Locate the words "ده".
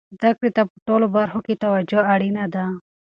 2.53-2.65